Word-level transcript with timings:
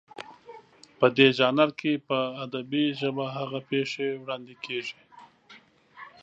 په 0.99 1.07
دې 1.17 1.27
ژانر 1.37 1.69
کې 1.79 1.91
په 2.07 2.17
ادبي 2.45 2.85
ژبه 2.99 3.25
هغه 3.37 3.59
پېښې 3.69 4.07
وړاندې 4.21 4.55
کېږي 4.65 4.99